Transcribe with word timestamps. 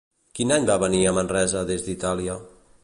Quin 0.37 0.53
any 0.55 0.65
va 0.69 0.77
venir 0.83 1.03
a 1.05 1.13
Manresa 1.19 1.63
des 1.73 1.87
d'Itàlia? 1.91 2.41